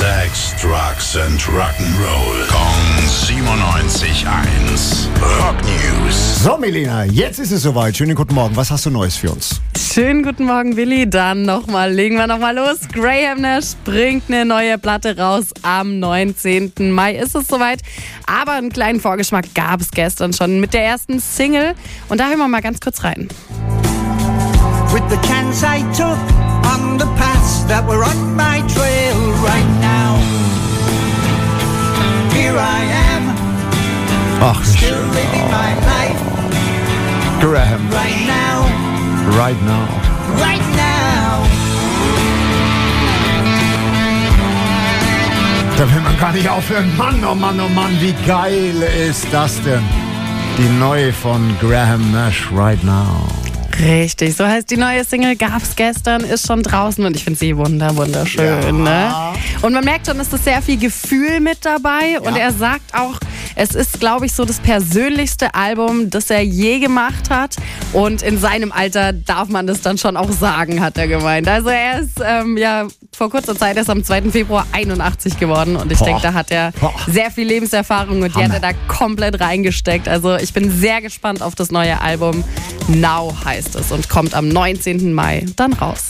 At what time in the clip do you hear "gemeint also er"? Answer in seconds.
71.06-72.00